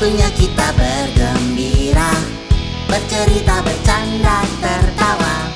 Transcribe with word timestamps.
Waktunya 0.00 0.32
kita 0.32 0.64
bergembira. 0.80 2.08
Bercerita, 2.88 3.60
bercanda, 3.60 4.40
tertawa. 4.56 5.52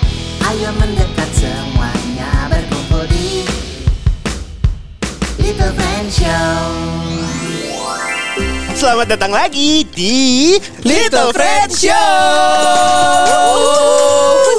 Ayo 0.53 0.69
mendekat 0.77 1.33
semuanya 1.33 2.53
berkumpul 2.53 3.09
di 3.09 3.49
Little 5.41 5.73
Friend 5.73 6.09
Show. 6.13 6.61
Selamat 8.77 9.17
datang 9.17 9.33
lagi 9.33 9.89
di 9.89 10.61
Little 10.85 11.33
Friend 11.33 11.73
Show. 11.73 11.97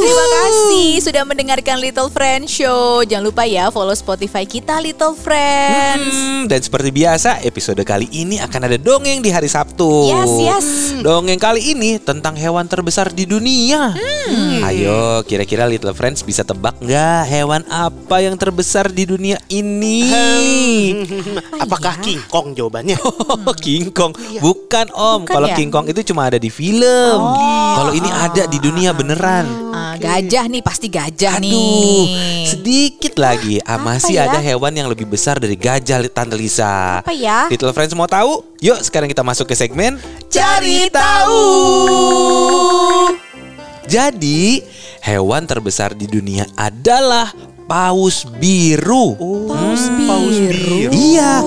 Terima 0.06 0.28
kasih 0.30 1.02
sudah 1.02 1.26
mendengarkan 1.26 1.82
Little 1.82 2.14
Friend 2.14 2.46
Show. 2.46 3.02
Jangan 3.10 3.26
lupa 3.26 3.42
ya 3.50 3.74
follow 3.74 3.98
Spotify 3.98 4.46
kita 4.46 4.78
Little 4.78 5.18
Friends. 5.18 6.14
Hmm, 6.14 6.46
dan 6.46 6.62
seperti 6.62 6.94
biasa, 6.94 7.42
episode 7.42 7.82
kali 7.82 8.06
ini 8.14 8.38
akan 8.38 8.70
ada 8.70 8.78
dongeng 8.78 9.26
di 9.26 9.34
hari 9.34 9.50
Sabtu. 9.50 10.14
Yes, 10.14 10.34
yes. 10.38 10.68
Dongeng 11.02 11.42
kali 11.42 11.74
ini 11.74 11.98
tentang 11.98 12.38
hewan 12.38 12.70
terbesar 12.70 13.10
di 13.10 13.26
dunia. 13.26 13.98
Hmm. 13.98 14.62
Ayo, 14.70 15.26
kira-kira 15.26 15.66
Little 15.66 15.98
Friends 15.98 16.22
bisa 16.22 16.46
tebak 16.46 16.78
nggak 16.86 17.26
hewan 17.26 17.66
apa 17.66 18.22
yang 18.22 18.38
terbesar 18.38 18.94
di 18.94 19.10
dunia 19.10 19.42
ini? 19.50 20.06
Hmm, 20.06 21.02
Apakah 21.66 21.98
King 22.06 22.22
Kong 22.30 22.54
jawabannya? 22.54 23.02
Oh, 23.26 23.58
King 23.58 23.90
Kong. 23.90 24.14
Bukan 24.38 24.94
Om. 24.94 25.26
Bukan 25.26 25.34
Kalau 25.34 25.50
ya? 25.50 25.58
King 25.58 25.74
Kong 25.74 25.90
itu 25.90 26.06
cuma 26.14 26.30
ada 26.30 26.38
di 26.38 26.54
film. 26.54 27.20
Kalau 27.74 27.90
ini 27.90 28.06
ada 28.06 28.46
di 28.46 28.62
dunia 28.62 28.94
beneran. 28.94 29.65
Ah, 29.76 29.94
gajah 30.00 30.48
nih 30.48 30.64
pasti 30.64 30.88
gajah 30.88 31.36
Aduh, 31.36 31.44
nih. 31.44 32.48
sedikit 32.48 33.20
lagi. 33.20 33.60
Ah, 33.60 33.76
masih 33.76 34.16
ya? 34.16 34.32
ada 34.32 34.40
hewan 34.40 34.72
yang 34.72 34.88
lebih 34.88 35.04
besar 35.04 35.36
dari 35.36 35.60
gajah, 35.60 36.00
Tante 36.08 36.40
Lisa. 36.40 37.04
Apa 37.04 37.12
ya? 37.12 37.52
Little 37.52 37.76
Friends 37.76 37.92
mau 37.92 38.08
tahu? 38.08 38.40
Yuk, 38.64 38.80
sekarang 38.80 39.12
kita 39.12 39.20
masuk 39.20 39.52
ke 39.52 39.56
segmen 39.56 40.00
Cari 40.32 40.88
tahu. 40.88 41.44
Jadi, 43.86 44.64
hewan 45.04 45.44
terbesar 45.46 45.94
di 45.94 46.08
dunia 46.08 46.48
adalah 46.56 47.30
paus 47.66 48.26
biru. 48.26 49.14
Paus 49.46 49.84
Hmm, 49.86 50.08
paus 50.08 50.38
biru. 50.40 50.90
Iya, 50.90 51.44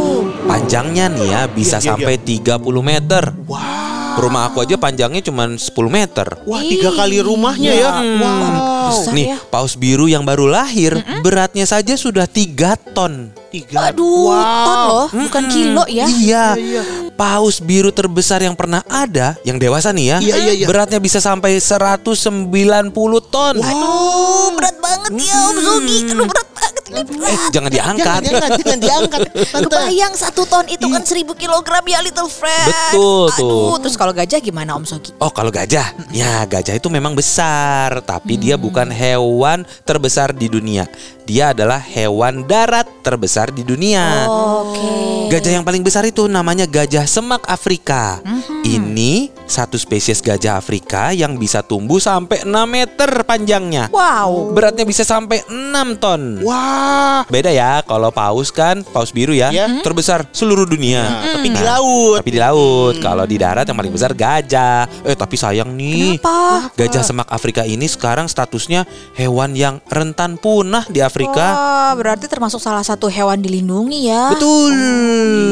panjangnya 0.47 1.11
nih 1.11 1.27
ya 1.27 1.41
bisa 1.48 1.78
Iya, 1.78 1.83
iya, 1.83 1.89
sampai 1.97 2.14
30 2.20 2.83
meter. 2.84 3.24
Wow. 3.48 3.77
Rumah 4.19 4.50
aku 4.50 4.66
aja 4.66 4.74
panjangnya 4.74 5.22
cuma 5.22 5.47
10 5.47 5.62
meter. 5.86 6.27
Wah, 6.42 6.58
tiga 6.58 6.91
kali 6.91 7.22
rumahnya 7.22 7.70
ya. 7.70 7.91
Wow. 8.02 8.91
Besar 8.91 9.14
Nih, 9.14 9.27
ya. 9.30 9.38
paus 9.52 9.78
biru 9.78 10.11
yang 10.11 10.27
baru 10.27 10.50
lahir 10.50 10.98
beratnya 11.22 11.69
saja 11.69 11.94
sudah 11.94 12.27
3 12.27 12.74
ton. 12.92 13.30
Tiga. 13.48 13.94
Aduh, 13.94 14.28
wow. 14.28 14.66
ton 14.66 14.78
loh, 14.91 15.06
bukan 15.28 15.44
kilo 15.48 15.84
ya. 15.89 16.05
Iya. 16.05 16.46
Iya, 16.58 16.83
iya. 16.83 16.83
Paus 17.16 17.62
biru 17.62 17.94
terbesar 17.94 18.44
yang 18.44 18.58
pernah 18.58 18.84
ada, 18.91 19.39
yang 19.46 19.56
dewasa 19.56 19.94
nih 19.94 20.06
ya. 20.12 20.19
Iya, 20.20 20.34
iya, 20.36 20.52
iya. 20.64 20.66
Beratnya 20.69 21.00
bisa 21.00 21.22
sampai 21.22 21.56
190 21.56 22.12
ton. 23.30 23.55
Aduh, 23.56 24.52
berat 24.58 24.77
banget 24.83 25.11
ya 25.16 25.36
Om 25.48 25.56
Zogi. 25.62 25.98
Aduh, 26.12 26.27
berat. 26.28 26.47
Eh, 26.89 27.39
jangan 27.53 27.69
diangkat. 27.69 28.20
Jangan, 28.25 28.41
jangan, 28.41 28.50
jangan 28.56 28.78
diangkat. 28.81 29.20
Tante. 29.28 29.67
Kebayang 29.69 30.14
satu 30.17 30.42
ton 30.44 30.64
itu 30.64 30.86
kan 30.89 31.03
seribu 31.05 31.33
kilogram 31.33 31.84
ya 31.84 32.00
Little 32.00 32.28
Friend. 32.28 32.67
Betul, 32.67 33.25
tuh. 33.36 33.45
Aduh, 33.45 33.77
terus 33.84 33.97
kalau 33.97 34.12
gajah 34.12 34.41
gimana 34.41 34.72
Om 34.75 34.84
Sogi? 34.89 35.12
Oh 35.20 35.28
kalau 35.28 35.53
gajah, 35.53 35.84
ya 36.08 36.42
gajah 36.45 36.75
itu 36.75 36.89
memang 36.89 37.12
besar, 37.12 38.00
tapi 38.03 38.41
dia 38.41 38.56
Hmm. 38.56 38.64
bukan 38.64 38.89
hewan 38.89 39.58
terbesar 39.84 40.33
di 40.33 40.48
dunia. 40.48 40.89
Dia 41.28 41.52
adalah 41.52 41.76
hewan 41.76 42.48
darat 42.48 42.88
terbesar 43.04 43.52
di 43.52 43.60
dunia. 43.60 44.24
Oke. 44.24 45.28
Gajah 45.28 45.60
yang 45.60 45.64
paling 45.68 45.84
besar 45.84 46.08
itu 46.08 46.24
namanya 46.24 46.64
gajah 46.64 47.04
semak 47.04 47.44
Afrika. 47.44 48.24
Hmm. 48.24 48.40
Ini 48.64 49.28
satu 49.44 49.76
spesies 49.76 50.24
gajah 50.24 50.56
Afrika 50.56 51.12
yang 51.12 51.36
bisa 51.36 51.60
tumbuh 51.60 52.00
sampai 52.00 52.48
6 52.48 52.52
meter 52.64 53.28
panjangnya. 53.28 53.92
Wow. 53.92 54.56
Beratnya 54.56 54.88
bisa 54.88 55.05
sampai 55.05 55.44
6 55.44 56.00
ton. 56.00 56.40
Wah. 56.40 57.28
Beda 57.28 57.52
ya, 57.52 57.84
kalau 57.84 58.08
paus 58.08 58.48
kan, 58.48 58.80
paus 58.88 59.12
biru 59.12 59.36
ya, 59.36 59.52
Ya. 59.52 59.68
terbesar 59.84 60.24
seluruh 60.33 60.64
dunia. 60.64 61.05
Nah, 61.05 61.36
tapi 61.36 61.48
di 61.52 61.61
Nah, 61.61 61.77
laut. 61.77 62.17
Tapi 62.24 62.33
di 62.33 62.40
laut. 62.40 62.94
Kalau 63.05 63.24
di 63.28 63.36
darat 63.36 63.68
yang 63.68 63.77
paling 63.77 63.92
besar 63.92 64.17
gajah. 64.17 64.88
Eh 65.05 65.12
tapi 65.12 65.36
sayang 65.36 65.77
nih. 65.77 66.17
Kenapa? 66.17 66.72
Gajah 66.72 67.05
semak 67.05 67.28
Afrika 67.28 67.68
ini 67.68 67.84
sekarang 67.84 68.33
statusnya 68.33 68.88
hewan 69.12 69.52
yang 69.52 69.84
rentan 69.92 70.40
punah 70.40 70.88
di 70.88 71.05
Afrika. 71.05 71.17
Wah, 71.27 71.96
berarti 71.98 72.29
termasuk 72.29 72.61
salah 72.62 72.84
satu 72.86 73.08
hewan 73.08 73.40
dilindungi 73.40 74.12
ya. 74.12 74.30
Betul. 74.36 74.77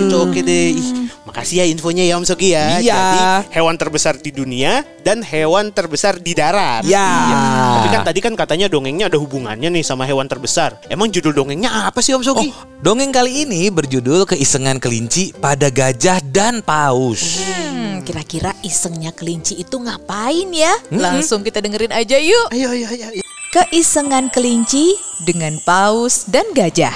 Itu 0.06 0.16
oke 0.22 0.40
deh. 0.44 0.68
Ih, 0.76 1.08
makasih 1.26 1.62
ya 1.62 1.64
infonya 1.66 2.04
ya 2.06 2.14
Om 2.20 2.24
Sogi 2.28 2.54
ya. 2.54 2.78
Iya. 2.78 2.94
Jadi 2.94 3.20
hewan 3.56 3.74
terbesar 3.74 4.14
di 4.20 4.30
dunia 4.30 4.86
dan 5.02 5.24
hewan 5.24 5.72
terbesar 5.72 6.20
di 6.20 6.36
darat. 6.36 6.84
Ya. 6.84 7.02
Iya. 7.02 7.40
Tapi 7.80 7.88
kan 7.90 8.00
tadi 8.04 8.20
kan 8.22 8.34
katanya 8.38 8.66
dongengnya 8.70 9.10
ada 9.10 9.18
hubungannya 9.18 9.72
nih 9.72 9.82
sama 9.82 10.04
hewan 10.04 10.28
terbesar. 10.30 10.78
Emang 10.92 11.08
judul 11.08 11.32
dongengnya 11.34 11.88
apa 11.88 12.04
sih 12.04 12.14
Om 12.14 12.22
Sogi? 12.22 12.52
Oh, 12.52 12.60
dongeng 12.84 13.10
kali 13.10 13.48
ini 13.48 13.72
berjudul 13.72 14.28
Keisengan 14.28 14.76
Kelinci 14.78 15.32
pada 15.34 15.72
Gajah 15.72 16.20
dan 16.30 16.60
Paus. 16.62 17.42
Hmm, 17.42 18.04
kira-kira 18.06 18.54
isengnya 18.62 19.10
kelinci 19.10 19.58
itu 19.58 19.80
ngapain 19.80 20.52
ya? 20.52 20.76
Langsung 20.92 21.42
kita 21.42 21.64
dengerin 21.64 21.90
aja 21.90 22.20
yuk. 22.20 22.52
Ayo 22.54 22.70
ayo 22.70 22.86
ayo. 22.92 23.06
ayo. 23.10 23.25
Keisengan 23.56 24.28
kelinci 24.28 25.00
dengan 25.24 25.56
paus 25.64 26.28
dan 26.28 26.44
gajah. 26.52 26.92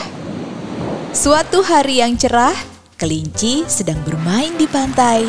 Suatu 1.08 1.64
hari 1.64 2.04
yang 2.04 2.20
cerah, 2.20 2.52
kelinci 3.00 3.64
sedang 3.64 3.96
bermain 4.04 4.52
di 4.60 4.68
pantai. 4.68 5.24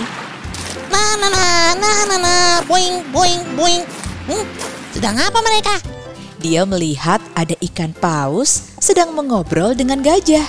Nah, 0.92 1.16
nah, 1.24 1.32
nah, 1.32 1.72
nah, 1.80 2.00
nah, 2.04 2.20
nah, 2.20 2.56
boing, 2.68 3.08
boing, 3.16 3.48
boing 3.56 3.88
hmm, 4.28 4.44
Sedang 4.92 5.16
apa 5.24 5.40
mereka? 5.40 5.80
Dia 6.44 6.68
melihat 6.68 7.24
ada 7.32 7.56
ikan 7.64 7.96
paus 7.96 8.76
sedang 8.84 9.16
mengobrol 9.16 9.72
dengan 9.72 10.04
gajah. 10.04 10.44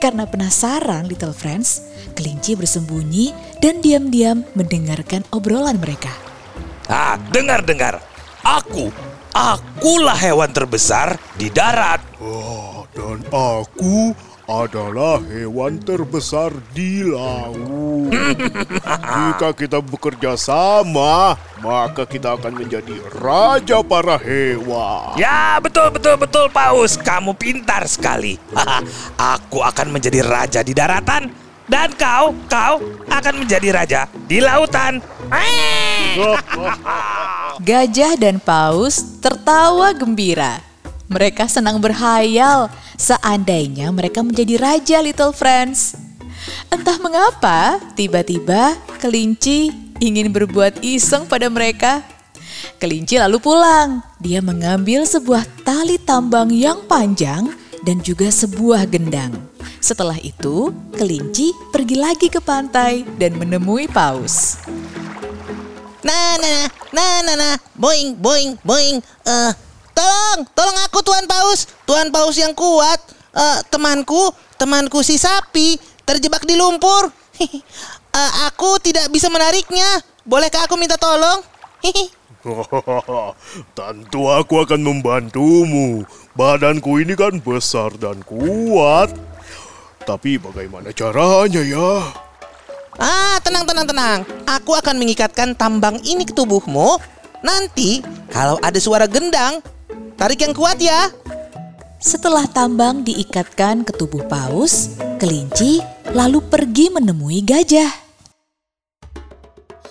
Karena 0.00 0.24
penasaran 0.24 1.12
Little 1.12 1.36
Friends, 1.36 1.84
kelinci 2.16 2.56
bersembunyi 2.56 3.36
dan 3.60 3.84
diam-diam 3.84 4.48
mendengarkan 4.56 5.28
obrolan 5.28 5.76
mereka. 5.76 6.16
Ah, 6.88 7.20
dengar-dengar. 7.28 8.00
Aku, 8.40 8.88
akulah 9.32 10.16
hewan 10.16 10.52
terbesar 10.52 11.16
di 11.36 11.48
darat. 11.48 12.00
Oh, 12.20 12.84
dan 12.92 13.24
aku 13.32 14.12
adalah 14.44 15.22
hewan 15.24 15.80
terbesar 15.80 16.52
di 16.76 17.00
laut. 17.00 18.12
Jika 19.16 19.48
kita 19.56 19.78
bekerja 19.80 20.36
sama, 20.36 21.40
maka 21.64 22.04
kita 22.04 22.36
akan 22.36 22.60
menjadi 22.60 22.92
raja 23.16 23.80
para 23.80 24.20
hewan. 24.20 25.16
Ya, 25.16 25.56
betul 25.62 25.88
betul 25.94 26.20
betul 26.20 26.46
Paus. 26.52 27.00
Kamu 27.00 27.32
pintar 27.32 27.88
sekali. 27.88 28.36
Aku 29.34 29.64
akan 29.64 29.88
menjadi 29.94 30.20
raja 30.20 30.60
di 30.60 30.76
daratan 30.76 31.32
dan 31.70 31.88
kau, 31.96 32.36
kau 32.50 32.82
akan 33.08 33.34
menjadi 33.40 33.68
raja 33.72 34.00
di 34.28 34.42
lautan. 34.42 35.00
Eh. 35.32 35.81
Gajah 37.62 38.20
dan 38.20 38.36
paus 38.36 39.20
tertawa 39.24 39.96
gembira. 39.96 40.60
Mereka 41.08 41.48
senang 41.48 41.80
berhayal 41.80 42.68
seandainya 43.00 43.88
mereka 43.88 44.20
menjadi 44.20 44.60
raja 44.60 44.98
Little 45.00 45.32
Friends. 45.32 45.96
Entah 46.68 47.00
mengapa, 47.00 47.80
tiba-tiba 47.96 48.76
kelinci 49.00 49.72
ingin 50.04 50.28
berbuat 50.28 50.84
iseng 50.84 51.24
pada 51.24 51.48
mereka. 51.48 52.04
Kelinci 52.76 53.16
lalu 53.16 53.40
pulang. 53.40 54.04
Dia 54.20 54.44
mengambil 54.44 55.08
sebuah 55.08 55.48
tali 55.64 55.96
tambang 55.96 56.52
yang 56.52 56.84
panjang 56.84 57.48
dan 57.88 58.04
juga 58.04 58.28
sebuah 58.28 58.84
gendang. 58.84 59.32
Setelah 59.80 60.20
itu, 60.20 60.76
kelinci 60.92 61.56
pergi 61.72 61.96
lagi 61.96 62.28
ke 62.28 62.38
pantai 62.38 63.02
dan 63.16 63.34
menemui 63.40 63.88
paus. 63.88 64.60
Nah, 66.02 66.34
nah, 66.34 66.66
nah, 66.90 67.14
nah, 67.22 67.36
nah, 67.38 67.54
boing, 67.78 68.18
boing, 68.18 68.58
boing. 68.66 68.98
Eh, 69.22 69.52
tolong, 69.94 70.42
tolong 70.50 70.78
aku 70.82 70.98
Tuan 71.06 71.26
Paus, 71.30 71.70
Tuan 71.86 72.10
Paus 72.10 72.34
yang 72.34 72.50
kuat. 72.58 72.98
Eh, 73.32 73.58
temanku, 73.70 74.34
temanku 74.58 75.00
si 75.06 75.14
sapi 75.14 75.78
terjebak 76.02 76.42
di 76.44 76.58
lumpur. 76.58 77.10
Eh, 78.12 78.32
aku 78.44 78.76
tidak 78.76 79.08
bisa 79.08 79.32
menariknya. 79.32 80.04
Bolehkah 80.28 80.68
aku 80.68 80.76
minta 80.76 81.00
tolong? 81.00 81.40
Tentu 83.72 84.28
aku 84.28 84.68
akan 84.68 84.84
membantumu. 84.84 86.04
Badanku 86.36 87.00
ini 87.00 87.16
kan 87.16 87.40
besar 87.40 87.96
dan 87.96 88.20
kuat. 88.20 89.16
Tapi 90.04 90.36
bagaimana 90.36 90.92
caranya 90.92 91.64
ya? 91.64 92.04
Ah, 93.00 93.40
tenang, 93.40 93.64
tenang, 93.64 93.88
tenang. 93.88 94.18
Aku 94.44 94.76
akan 94.76 95.00
mengikatkan 95.00 95.56
tambang 95.56 95.96
ini 96.04 96.28
ke 96.28 96.36
tubuhmu. 96.36 97.00
Nanti, 97.40 98.04
kalau 98.28 98.60
ada 98.60 98.76
suara 98.76 99.08
gendang, 99.08 99.64
tarik 100.20 100.44
yang 100.44 100.52
kuat 100.52 100.76
ya. 100.76 101.08
Setelah 102.02 102.44
tambang 102.50 103.00
diikatkan 103.00 103.86
ke 103.86 103.96
tubuh 103.96 104.26
paus, 104.28 104.98
kelinci 105.16 105.80
lalu 106.12 106.44
pergi 106.44 106.92
menemui 106.92 107.40
gajah. 107.40 107.88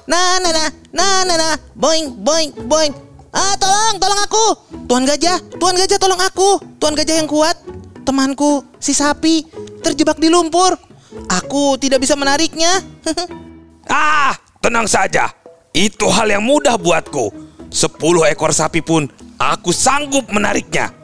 Nah, 0.06 0.38
nah, 0.44 0.52
nah, 0.52 0.70
nah, 0.92 1.18
nah, 1.24 1.38
nah, 1.40 1.56
boing, 1.74 2.20
boing, 2.22 2.52
boing. 2.68 2.94
Ah, 3.32 3.56
tolong, 3.56 3.96
tolong 3.98 4.20
aku. 4.28 4.46
Tuan 4.92 5.08
gajah, 5.08 5.40
tuan 5.56 5.74
gajah 5.74 5.98
tolong 5.98 6.20
aku. 6.20 6.60
Tuan 6.78 6.94
gajah 6.94 7.16
yang 7.16 7.32
kuat. 7.32 7.56
Temanku, 8.04 8.62
si 8.76 8.92
sapi, 8.92 9.48
terjebak 9.80 10.20
di 10.20 10.28
lumpur. 10.28 10.91
Aku 11.28 11.76
tidak 11.80 12.04
bisa 12.04 12.16
menariknya. 12.16 12.82
Ah, 13.92 14.38
tenang 14.64 14.88
saja. 14.88 15.28
Itu 15.76 16.08
hal 16.08 16.32
yang 16.32 16.46
mudah 16.48 16.80
buatku. 16.80 17.34
Sepuluh 17.68 18.24
ekor 18.30 18.56
sapi 18.56 18.80
pun 18.80 19.10
aku 19.36 19.76
sanggup 19.76 20.32
menariknya. 20.32 20.96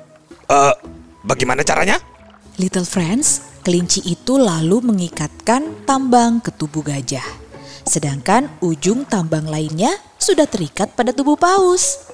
Eh, 0.47 0.75
bagaimana 1.27 1.67
caranya? 1.67 1.99
Little 2.55 2.87
friends, 2.87 3.43
kelinci 3.67 3.99
itu 4.07 4.39
lalu 4.39 4.79
mengikatkan 4.79 5.83
tambang 5.83 6.39
ke 6.39 6.53
tubuh 6.55 6.85
gajah. 6.85 7.25
Sedangkan 7.83 8.47
ujung 8.63 9.03
tambang 9.03 9.49
lainnya 9.51 9.91
sudah 10.15 10.47
terikat 10.47 10.95
pada 10.95 11.11
tubuh 11.11 11.35
paus. 11.35 12.07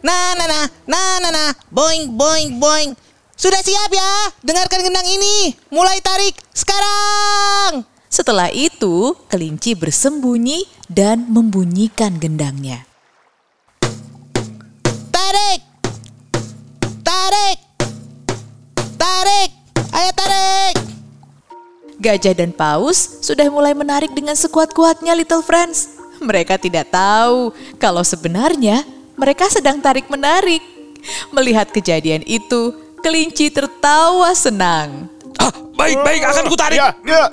Nah, 0.00 0.32
nah, 0.38 0.46
nah, 0.46 0.66
nah, 0.88 1.12
nah, 1.20 1.32
nah, 1.34 1.50
boing, 1.68 2.16
boing, 2.16 2.56
boing. 2.56 2.96
Sudah 3.38 3.62
siap 3.62 3.86
ya? 3.94 4.34
Dengarkan 4.42 4.82
gendang 4.82 5.06
ini. 5.06 5.54
Mulai 5.70 6.02
tarik 6.02 6.34
sekarang. 6.50 7.86
Setelah 8.10 8.50
itu, 8.50 9.14
kelinci 9.30 9.78
bersembunyi 9.78 10.66
dan 10.90 11.30
membunyikan 11.30 12.18
gendangnya. 12.18 12.82
Tarik, 15.14 15.62
tarik, 17.06 17.58
tarik. 18.98 19.50
Ayo 19.94 20.10
tarik. 20.18 20.74
Gajah 22.02 22.34
dan 22.34 22.50
paus 22.50 23.22
sudah 23.22 23.46
mulai 23.54 23.70
menarik 23.70 24.10
dengan 24.18 24.34
sekuat-kuatnya 24.34 25.14
Little 25.14 25.46
Friends. 25.46 25.94
Mereka 26.18 26.58
tidak 26.58 26.90
tahu 26.90 27.54
kalau 27.78 28.02
sebenarnya 28.02 28.82
mereka 29.14 29.46
sedang 29.46 29.78
tarik-menarik. 29.78 30.58
Melihat 31.30 31.70
kejadian 31.70 32.26
itu, 32.26 32.87
kelinci 33.08 33.48
tertawa 33.48 34.36
senang. 34.36 35.08
Ah, 35.40 35.48
baik, 35.80 35.96
baik, 36.04 36.28
akan 36.28 36.44
kutarik. 36.44 36.76
Ya, 36.76 36.92
ya. 37.08 37.24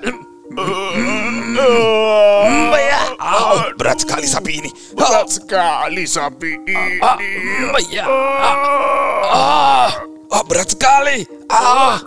Hmm, 0.55 2.71
ya. 2.79 3.01
Ah, 3.19 3.75
berat 3.75 3.99
sekali 3.99 4.23
sapi 4.23 4.63
ini. 4.63 4.71
Berat 4.95 5.35
sekali 5.35 6.07
sapi 6.07 6.55
ini. 6.63 7.03
Ah, 7.03 7.19
ya. 7.91 8.07
Ah, 8.07 9.91
ah, 10.31 10.43
berat 10.47 10.71
sekali. 10.71 11.27
Ah, 11.51 11.99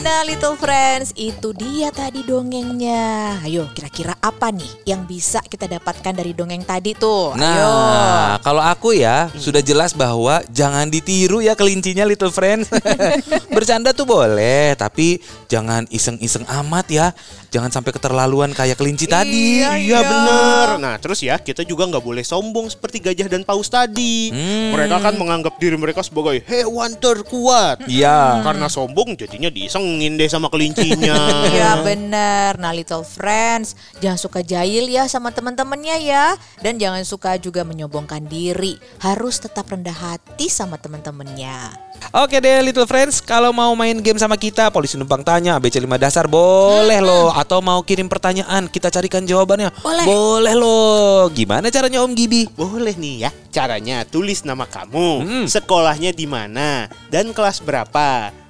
Nah 0.00 0.24
Little 0.24 0.56
Friends, 0.56 1.12
itu 1.20 1.52
dia 1.52 1.92
tadi 1.92 2.24
dongengnya. 2.24 3.36
Ayo 3.44 3.68
kira-kira 3.76 4.16
apa 4.24 4.48
nih 4.48 4.88
yang 4.88 5.04
bisa 5.04 5.44
kita 5.44 5.68
dapatkan 5.68 6.16
dari 6.16 6.32
dongeng 6.32 6.64
tadi 6.64 6.96
tuh? 6.96 7.36
Ayo. 7.36 7.68
Nah, 7.68 8.40
kalau 8.40 8.64
aku 8.64 8.96
ya 8.96 9.28
sudah 9.36 9.60
jelas 9.60 9.92
bahwa 9.92 10.40
jangan 10.48 10.88
ditiru 10.88 11.44
ya 11.44 11.52
kelincinya 11.52 12.08
Little 12.08 12.32
Friends. 12.32 12.72
Bercanda 13.54 13.92
tuh 13.92 14.08
boleh, 14.08 14.72
tapi 14.80 15.20
jangan 15.52 15.84
iseng-iseng 15.92 16.48
amat 16.48 16.86
ya. 16.88 17.06
Jangan 17.52 17.68
sampai 17.68 17.92
keterlaluan 17.92 18.56
kayak 18.56 18.80
kelinci 18.80 19.04
tadi. 19.04 19.60
Iya 19.60 20.00
bener. 20.00 20.68
Nah 20.80 20.96
terus 20.96 21.20
ya 21.20 21.36
kita 21.36 21.68
juga 21.68 21.84
nggak 21.84 22.00
boleh 22.00 22.24
sombong 22.24 22.72
seperti 22.72 22.96
gajah 22.96 23.28
dan 23.28 23.44
paus 23.44 23.68
tadi. 23.68 24.32
Hmm. 24.32 24.72
Mereka 24.72 24.96
kan 25.04 25.14
menganggap 25.20 25.60
diri 25.60 25.76
mereka 25.76 26.00
sebagai 26.00 26.40
hewan 26.48 26.96
terkuat. 26.96 27.84
Iya. 27.84 28.40
Karena 28.40 28.72
sombong 28.72 29.20
jadinya 29.20 29.52
diisengin 29.82 30.14
deh 30.14 30.30
sama 30.30 30.46
kelincinya. 30.46 31.18
Iya 31.50 31.78
bener. 31.86 32.56
Nah 32.56 32.70
Little 32.70 33.02
Friends, 33.02 33.74
jangan 33.98 34.18
suka 34.18 34.40
jahil 34.40 34.86
ya 34.86 35.10
sama 35.10 35.34
teman-temannya 35.34 35.96
ya. 36.00 36.26
Dan 36.62 36.78
jangan 36.78 37.02
suka 37.02 37.34
juga 37.36 37.66
menyombongkan 37.66 38.22
diri. 38.24 38.78
Harus 39.02 39.42
tetap 39.42 39.66
rendah 39.68 39.94
hati 39.94 40.46
sama 40.46 40.78
teman-temannya. 40.78 41.74
Oke 42.14 42.38
deh 42.38 42.62
Little 42.62 42.86
Friends, 42.86 43.22
kalau 43.22 43.50
mau 43.50 43.74
main 43.74 43.98
game 43.98 44.18
sama 44.18 44.34
kita, 44.34 44.70
polisi 44.70 44.98
numpang 44.98 45.22
tanya, 45.22 45.58
ABC 45.58 45.78
5 45.78 45.98
dasar 45.98 46.26
boleh 46.26 46.98
loh. 46.98 47.30
Atau 47.30 47.62
mau 47.62 47.82
kirim 47.82 48.06
pertanyaan, 48.06 48.66
kita 48.66 48.90
carikan 48.90 49.22
jawabannya. 49.22 49.70
Boleh. 49.82 50.04
Boleh 50.06 50.54
loh. 50.54 51.30
Gimana 51.30 51.70
caranya 51.70 52.02
Om 52.02 52.12
Gibi? 52.14 52.50
Boleh 52.54 52.94
nih 52.94 53.28
ya. 53.28 53.30
Caranya 53.52 54.02
tulis 54.02 54.42
nama 54.42 54.64
kamu, 54.64 55.10
Hmm. 55.22 55.46
sekolahnya 55.46 56.10
di 56.10 56.24
mana, 56.24 56.88
dan 57.12 57.30
kelas 57.30 57.60
berapa. 57.60 58.41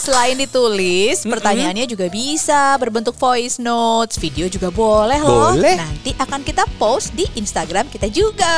Selain 0.00 0.32
ditulis, 0.38 1.22
pertanyaannya 1.26 1.84
juga 1.84 2.08
bisa 2.08 2.74
berbentuk 2.80 3.14
voice 3.20 3.60
notes, 3.60 4.16
video 4.16 4.48
juga 4.48 4.72
boleh 4.72 5.20
loh. 5.20 5.52
Boleh. 5.52 5.76
Nanti 5.76 6.16
akan 6.16 6.40
kita 6.40 6.64
post 6.80 7.12
di 7.12 7.28
Instagram 7.36 7.90
kita 7.92 8.08
juga. 8.08 8.54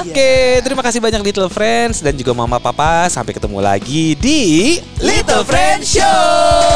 Oke, 0.00 0.64
terima 0.64 0.80
kasih 0.80 1.02
banyak 1.02 1.20
Little 1.20 1.52
Friends 1.52 2.00
dan 2.00 2.16
juga 2.16 2.32
Mama 2.32 2.56
Papa. 2.56 3.10
Sampai 3.12 3.36
ketemu 3.36 3.60
lagi 3.60 4.16
di 4.16 4.78
Little 5.02 5.44
Friends 5.44 5.98
Show. 5.98 6.69